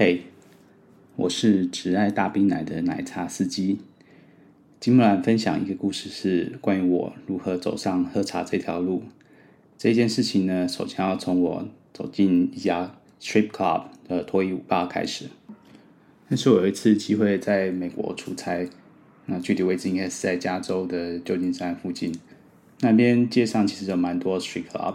[0.00, 0.20] 嘿，hey,
[1.16, 3.80] 我是只爱大冰奶的奶茶司机。
[4.80, 9.02] 今天分享一个故事，是关于我如何走上喝茶这条路。
[9.76, 15.26] 这件事情呢，首先要从我走进一家 strip club 的脱衣舞吧开始。
[16.28, 18.66] 那是我有一次机会在美国出差，
[19.26, 22.14] 那具体位置应该是在加州的旧金山附近。
[22.80, 24.94] 那边街上其实有蛮多 strip club，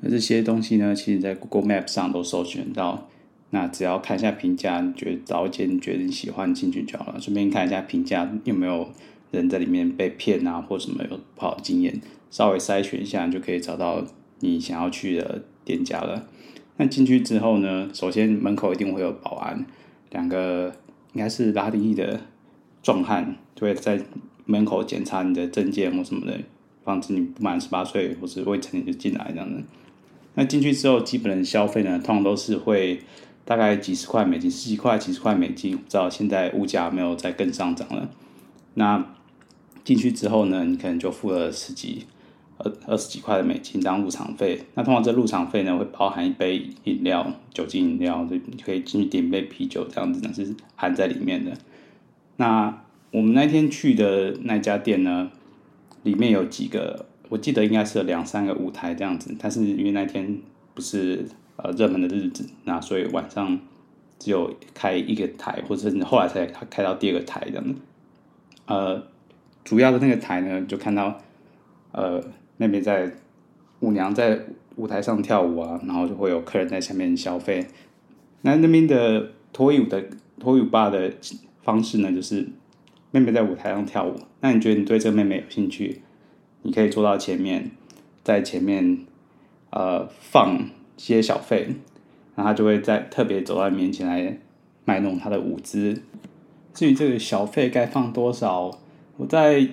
[0.00, 3.09] 那这些东西呢，其实在 Google Map 上都搜寻到。
[3.52, 7.20] 那只要看一下评价，你觉得找一间你觉得你喜欢进去就好了。
[7.20, 8.88] 顺便看一下评价有没有
[9.32, 12.00] 人在里面被骗啊，或什么有不好的经验，
[12.30, 14.04] 稍微筛选一下，就可以找到
[14.38, 16.28] 你想要去的店家了。
[16.76, 19.66] 那进去之后呢，首先门口一定会有保安，
[20.10, 20.72] 两个
[21.14, 22.20] 应该是拉丁裔的
[22.84, 24.00] 壮汉，就会在
[24.46, 26.38] 门口检查你的证件或什么的，
[26.84, 29.60] 防止你不满十八岁或是未成年就进来这样的。
[30.34, 33.00] 那进去之后，基本的消费呢，通常都是会。
[33.50, 38.08] 大概几十块美金，十几块、几十块美金，不知道现在物价没有再更上涨了。
[38.74, 39.04] 那
[39.82, 42.06] 进去之后呢，你可能就付了十几、
[42.58, 44.66] 二二十几块的美金当入场费。
[44.74, 51.50] 那通常这入场费呢，会包含一杯饮料、酒精饮料，就你可以进去点一杯啤酒这样子，那是含在里面的。
[52.36, 55.28] 那我们那天去的那家店呢，
[56.04, 60.38] 里面有几个，我记得应该是有两三个舞台这样子，但是因为那天
[60.72, 61.26] 不是。
[61.62, 63.58] 呃，热门的日子，那所以晚上
[64.18, 67.74] 只有开一个台，或者是后来才开到第二个台这样。
[68.64, 69.02] 呃，
[69.62, 71.20] 主要的那个台呢，就看到
[71.92, 72.22] 呃
[72.56, 73.12] 那边在
[73.80, 74.40] 舞娘在
[74.76, 77.66] 舞台上跳舞啊，然后就会有客人在下面消费。
[78.40, 80.02] 那那边的脱衣舞的
[80.38, 81.12] 脱衣舞吧的
[81.62, 82.48] 方式呢，就是
[83.10, 84.16] 妹妹在舞台上跳舞。
[84.40, 86.00] 那你觉得你对这个妹妹有兴趣，
[86.62, 87.70] 你可以坐到前面，
[88.24, 89.04] 在前面
[89.68, 90.70] 呃放。
[91.02, 91.68] 些小费，
[92.36, 94.38] 然后他就会在特别走到面前来
[94.84, 96.02] 卖弄他的舞姿。
[96.74, 98.70] 至于这个小费该放多少，
[99.16, 99.66] 我在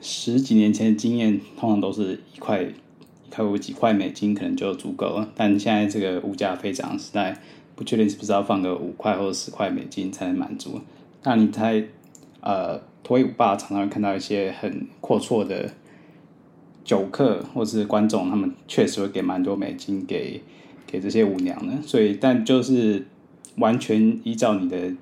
[0.00, 5.30] 十几年前的经验，通常都是一块一块五几块美金可能就足够了。
[5.34, 7.40] 但现在这个物价飞涨时代，
[7.74, 10.80] 不确定是不是要放个五块或者十块美金才能满足。
[11.22, 11.82] 那你在
[12.40, 15.72] 呃脱衣舞吧常常会看到一些很阔绰的
[16.84, 20.42] 酒客或是观众，他们确实会给蛮多美金给。
[20.94, 23.04] 给这些舞娘呢，所以但就是
[23.56, 24.92] 完全依照你的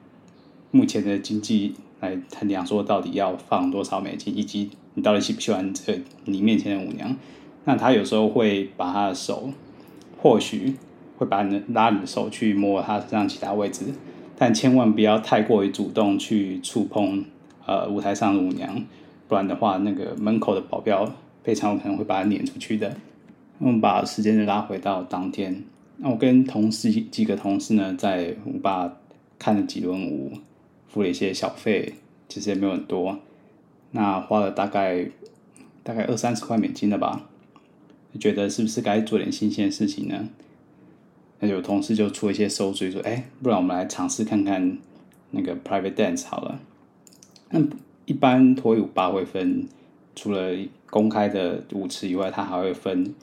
[0.71, 7.15] 目前的经济来衡量，说到底要放多少美金，以及你到底喜不喜欢这你面前的舞娘。
[7.67, 9.51] 那他有时候会把他的手，
[10.19, 10.77] 或许
[11.19, 13.85] 会把你的拉你的手去摸他身上其他位置，
[14.39, 17.23] 但千万不要太过于主动去触碰
[17.67, 18.83] 呃舞台上的舞娘，
[19.29, 21.13] 不然的话，那个门口的保镖
[21.45, 22.97] 非常有可能会把他撵出去的。
[23.59, 25.63] 我们把时间拉回到当天。
[26.05, 28.97] 那我跟同事几个同事呢，在舞吧
[29.39, 30.33] 看了几轮舞，
[30.89, 31.95] 付了一些小费，
[32.29, 33.21] 其实也没有很多。
[33.93, 35.09] 那花了大概
[35.85, 37.29] 大概二三十块美金了吧？
[38.19, 40.29] 觉得是不是该做点新鲜的事情呢？
[41.39, 44.79] 那有同事就出一些馊主意，说：“哎，不然我们来尝试看看
[45.31, 46.61] 那个 private dance 好了。”
[47.51, 47.61] 那
[48.07, 49.69] 一般脱衣舞吧会分，
[50.17, 50.51] 除了
[50.91, 53.15] 公开的舞池以外，它还会分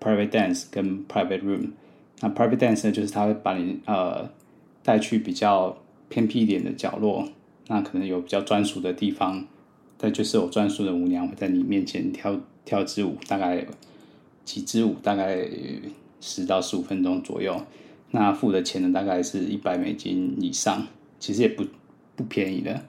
[0.00, 1.72] private dance 跟 private room。
[2.20, 4.28] 那 private dance 呢，就是他会把你呃
[4.82, 5.76] 带去比较
[6.08, 7.28] 偏僻一点的角落，
[7.68, 9.46] 那可能有比较专属的地方，
[9.96, 13.66] 但就是有专属的舞娘会在你面前跳跳支舞，大概
[14.44, 15.46] 几支舞，大概
[16.20, 17.60] 十到十五分钟左右。
[18.10, 20.86] 那付的钱呢，大概是一百美金以上，
[21.20, 21.64] 其实也不
[22.16, 22.82] 不便宜的。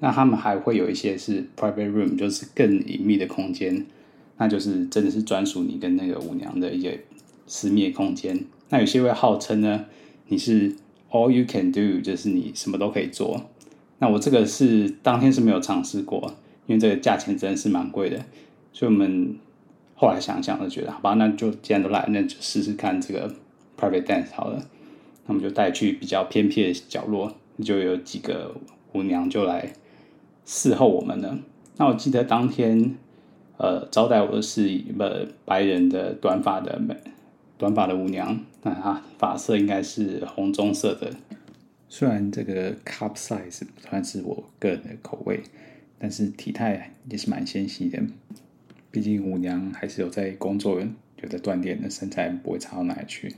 [0.00, 3.86] 那他们还会有一些是 private room，就是更隐秘的空间，
[4.36, 7.00] 那就是真的是专属你跟那个舞娘的一些
[7.46, 8.44] 私密空间。
[8.74, 9.84] 那有些会号称呢，
[10.26, 10.74] 你是
[11.12, 13.40] all you can do，就是你什么都可以做。
[14.00, 16.34] 那我这个是当天是没有尝试过，
[16.66, 18.18] 因为这个价钱真的是蛮贵的。
[18.72, 19.36] 所以我们
[19.94, 23.32] 后来想想就觉得，好吧，那就既然都来，那就试试看这个
[23.78, 24.58] private dance 好了。
[25.26, 28.56] 那我们就带去比较偏僻的角落，就有几个
[28.92, 29.72] 舞娘就来
[30.44, 31.38] 伺候我们了。
[31.76, 32.96] 那我记得当天，
[33.56, 36.96] 呃，招待我的是一个白人的短发的美。
[37.64, 41.16] 短发的舞娘，那她发色应该是红棕色的。
[41.88, 45.42] 虽然这个 cup size 不算是我个人的口味，
[45.98, 48.02] 但是体态也是蛮纤细的。
[48.90, 53.34] 毕竟舞娘还是有在工作，有在锻炼的，身材不会差到哪里去。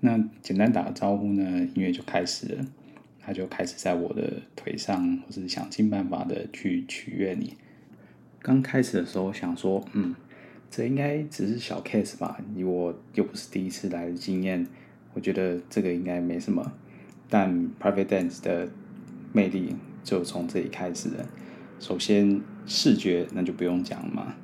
[0.00, 2.66] 那简单打个招呼呢，音乐就开始了。
[3.22, 7.56] 他就开始在我的腿上，或是想尽办法的去取悦你。
[8.42, 10.14] 刚开始的时候想说，嗯。
[10.76, 14.66] 这应该只是小 case 吧，以我又不是第一次来的经验，
[15.12, 16.72] 我觉得这个应该没什么。
[17.30, 17.48] 但
[17.80, 18.68] private dance 的
[19.32, 21.28] 魅力就从这里开始了。
[21.78, 24.34] 首先视觉那就不用讲嘛，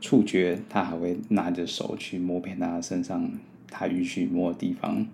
[0.00, 3.28] 触觉他还会拿着手去摸遍他身上
[3.68, 5.04] 他允许摸的地方，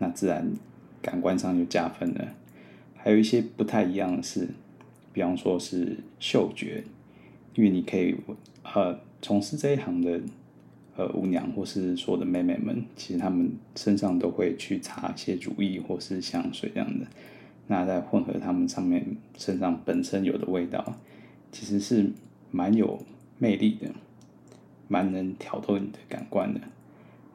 [0.00, 0.52] 那自然
[1.00, 2.34] 感官上就加分了。
[2.96, 4.48] 还有一些不太一样的是，
[5.12, 6.82] 比方说是嗅觉，
[7.54, 8.16] 因为你可以
[8.64, 10.20] 呃从事这一行的。
[10.94, 17.06] 呃，舞娘或是说的妹妹们，其实她们身上都会去擦一些乳液或是香水这样的，
[17.66, 20.98] 那再混合她们上面身上本身有的味道，
[21.50, 22.12] 其实是
[22.50, 23.02] 蛮有
[23.38, 23.88] 魅力的，
[24.86, 26.60] 蛮能挑逗你的感官的。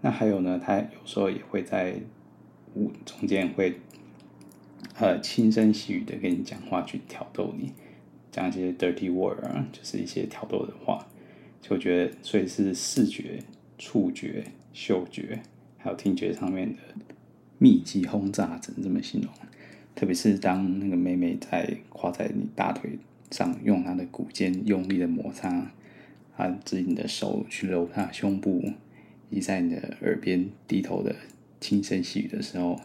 [0.02, 1.96] 那还有呢，她有时候也会在
[2.76, 3.80] 舞中间会
[5.00, 7.72] 呃轻声细语的跟你讲话，去挑逗你，
[8.32, 11.08] 讲一些 dirty word 啊，就是一些挑逗的话。
[11.62, 13.44] 就觉得，所以是视觉、
[13.78, 15.42] 触觉、嗅觉，
[15.78, 16.82] 还有听觉上面的
[17.58, 19.30] 密集轰炸，只能这么形容。
[19.96, 23.00] 特别是当那个妹妹在跨在你大腿
[23.32, 25.72] 上，用她的骨尖用力的摩擦，
[26.36, 28.64] 她指你的手去揉她胸部，
[29.30, 31.16] 以及在你的耳边低头的
[31.60, 32.80] 轻声细语的时候，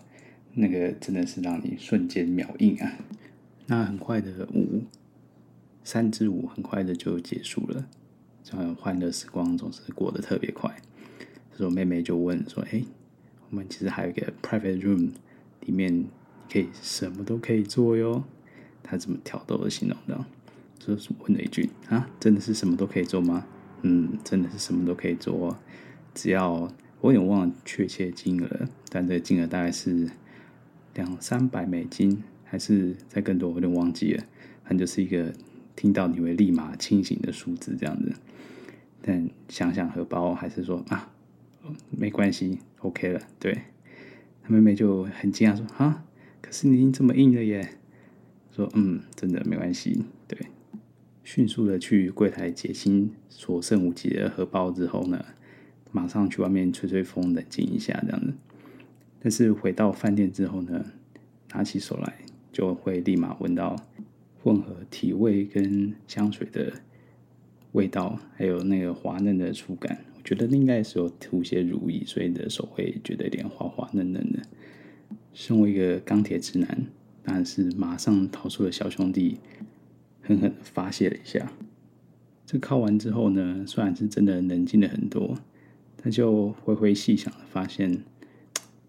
[0.54, 2.98] 那个真的是让你瞬间秒硬啊！
[3.66, 4.82] 那很快的舞，
[5.84, 7.86] 三支舞很快的就结束了。
[8.44, 10.74] 这样欢乐时光总是过得特别快。
[11.52, 12.82] 这时候妹妹就问说：“哎，
[13.50, 15.12] 我们其实还有一个 private room，
[15.60, 16.06] 里面
[16.50, 18.24] 可以什么都可以做哟。”
[18.82, 20.24] 她怎么挑逗的形容的？
[20.78, 23.46] 就是问了一句：“啊，真的是什么都可以做吗
[23.82, 25.56] ？”“嗯，真的是什么都可以做，
[26.14, 26.50] 只要
[27.00, 30.10] 我有点忘了确切金额，但这个金额大概是
[30.94, 34.24] 两三百美金，还是再更多，我有点忘记了。
[34.64, 35.32] 反正就是一个。”
[35.74, 38.12] 听到你会立马清醒的数字这样子，
[39.00, 41.10] 但想想荷包还是说啊，
[41.90, 43.20] 没关系，OK 了。
[43.38, 43.62] 对，
[44.42, 46.04] 他妹妹就很惊讶说啊，
[46.40, 47.78] 可是你已经这么硬了耶。
[48.54, 50.04] 说嗯，真的没关系。
[50.28, 50.38] 对，
[51.24, 55.24] 迅速的去柜台结清所剩无几的荷包之后呢，
[55.90, 58.34] 马上去外面吹吹风，冷静一下这样子。
[59.20, 60.84] 但是回到饭店之后呢，
[61.54, 62.18] 拿起手来
[62.52, 63.74] 就会立马闻到。
[64.42, 66.72] 混合体味跟香水的
[67.72, 74.40] 味道，还有那个滑嫩的触感，我觉得应该是有涂些乳液，所以你的手会觉得有点滑滑嫩嫩的。
[75.32, 76.86] 身为一个钢铁直男，
[77.22, 79.38] 当然是马上逃出了小兄弟，
[80.22, 81.52] 狠狠发泄了一下。
[82.44, 85.38] 这靠完之后呢，虽然是真的冷静了很多，
[86.02, 88.02] 但就回回细想，发现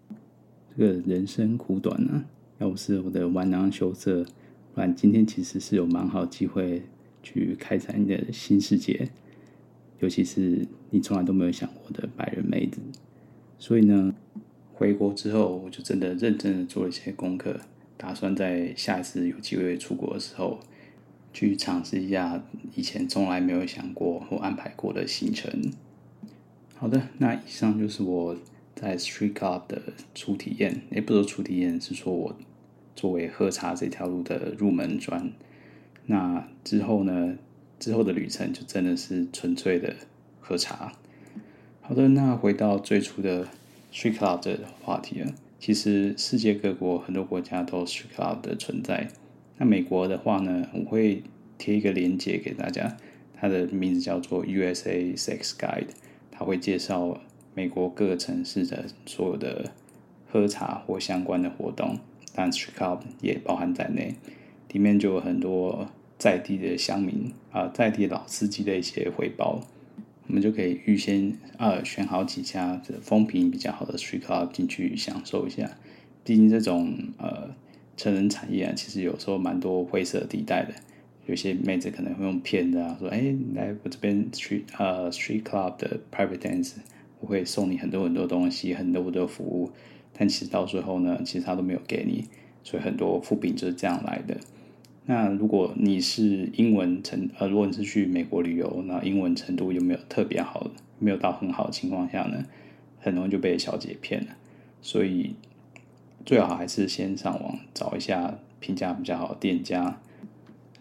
[0.76, 2.24] 这个人生苦短啊！
[2.58, 4.26] 要不是我的弯囊羞涩。
[4.74, 6.82] 不然今天其实是有蛮好机会
[7.22, 9.08] 去开展你的新世界，
[10.00, 12.80] 尤其是你从来都没有想过的白人妹子。
[13.56, 14.12] 所以呢，
[14.72, 17.60] 回国之后我就真的认真的做了一些功课，
[17.96, 20.58] 打算在下一次有机会出国的时候，
[21.32, 22.44] 去尝试一下
[22.74, 25.72] 以前从来没有想过或安排过的行程。
[26.74, 28.36] 好的，那以上就是我
[28.74, 29.80] 在 Street Club 的
[30.16, 32.36] 初体验，也不是说初体验，是说我。
[32.94, 35.32] 作为喝茶这条路的入门砖，
[36.06, 37.36] 那之后呢？
[37.80, 39.94] 之后的旅程就真的是纯粹的
[40.40, 40.92] 喝茶。
[41.82, 43.46] 好的，那回到最初的
[43.92, 45.34] Street Club 的话题了。
[45.58, 49.08] 其实世界各国很多国家都 Street Club 的存在。
[49.58, 51.24] 那美国的话呢，我会
[51.58, 52.96] 贴一个链接给大家，
[53.34, 55.88] 它的名字叫做 USA Sex Guide，
[56.30, 57.20] 它会介绍
[57.54, 59.72] 美国各个城市的所有的
[60.30, 61.98] 喝茶或相关的活动。
[62.34, 64.16] 但 Street Club 也包含在内，
[64.72, 65.88] 里面就有很多
[66.18, 69.60] 在地的乡民啊、在地老司机的一些回报，
[70.26, 75.70] 我们就可以预先呃选好几家风评比较好的 Street Club 进去享受一下。
[76.24, 77.54] 毕竟这种呃
[77.96, 80.74] 成人产业啊，其实有时候蛮多灰色地带的，
[81.26, 86.72] 有些妹子可能会用骗的啊，说哎，你来我这边 Street 呃 Street Club 的 Private Dance，
[87.20, 89.70] 我会送你很多很多东西，很多很多服务。
[90.16, 92.24] 但其实到最后呢，其实他都没有给你，
[92.62, 94.36] 所以很多副品就是这样来的。
[95.06, 102.44] 那如果你是英文程，呃，如果你是去美国旅游，那英文程度有没有特别好，没有到很好的情况下呢，
[103.00, 104.28] 很容易就被小姐骗了。
[104.80, 105.34] 所以
[106.24, 110.00] 最好还是先上网找一下评价比较好的店家，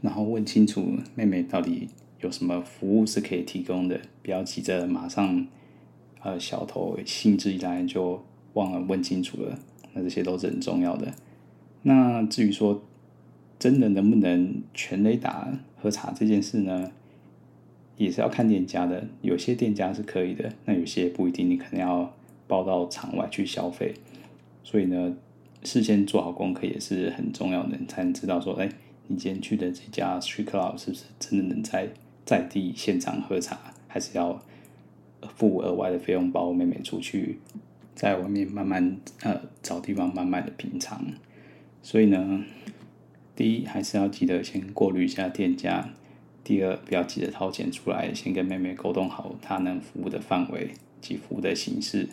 [0.01, 1.89] 然后问清楚妹妹到底
[2.21, 5.47] 有什么服务是可以提供的，不要急着马上，
[6.21, 8.23] 呃，小头兴致一来就。
[8.53, 9.59] 忘了问清楚了，
[9.93, 11.13] 那这些都是很重要的。
[11.83, 12.81] 那至于说
[13.59, 15.47] 真的能不能全垒打
[15.81, 16.91] 喝茶这件事呢，
[17.97, 19.05] 也是要看店家的。
[19.21, 22.13] 有些店家是可以的，那有些不一定，你可能要
[22.47, 23.93] 包到场外去消费。
[24.63, 25.15] 所以呢，
[25.63, 28.69] 事先做好功课也是很重要的，才能知道说，哎，
[29.07, 31.89] 你今天去的这家 Street Club 是不是真的能在
[32.25, 34.41] 在地现场喝茶，还是要
[35.35, 37.39] 付额外的费用包妹妹出去，
[37.95, 41.05] 在外面慢慢呃找地方慢慢的品尝。
[41.81, 42.43] 所以呢，
[43.35, 45.89] 第一还是要记得先过滤一下店家，
[46.43, 50.71] 第二不要急着掏钱出来，先跟妹妹沟通好她能服务的范围
[51.01, 52.07] 及服务的形式，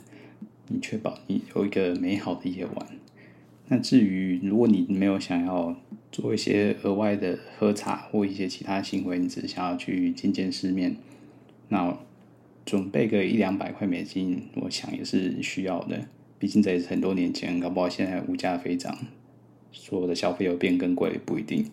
[0.68, 2.86] 你确保你有一个美好的夜晚。
[3.68, 5.76] 那至于如果你没有想要
[6.10, 10.96] 做一些额外的喝茶或一些其他行为，你只是想要去见见世面，
[11.68, 11.96] 那
[12.64, 16.06] 准备个一两百块美金，我想也是需要的。
[16.38, 18.96] 毕竟这也是很多年前，搞不好现在物价飞涨，
[19.72, 21.66] 所有的消费又变更贵，不一定。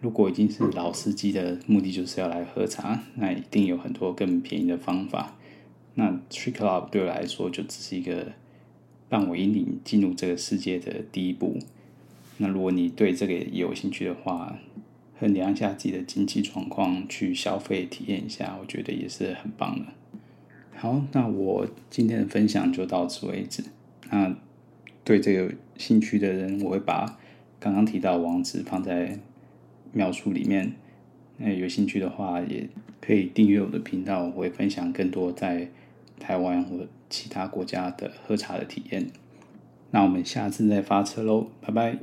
[0.00, 5.36] 如果已经是老司机的目的就是要来喝茶，那一定有很多更便宜的方法。
[5.94, 8.32] 那 Tree Club 对我来说就只是一个。
[9.10, 11.58] 让我引领进入这个世界的第一步。
[12.36, 14.56] 那如果你对这个也有兴趣的话，
[15.18, 19.86] 衡量一下自己的经济状况，去消费体验一下，我觉得也是很棒的。
[20.80, 23.62] 好，那我今天的分享就到此为止。
[24.10, 24.34] 那
[25.04, 27.18] 对这个兴趣的人，我会把
[27.58, 29.18] 刚刚提到的网址放在
[29.92, 30.72] 描述里面。
[31.36, 32.66] 那有兴趣的话，也
[32.98, 35.68] 可以订阅我的频道，我会分享更多在
[36.18, 39.10] 台湾或其他国家的喝茶的体验，
[39.90, 41.98] 那我们下次再发车喽，拜拜。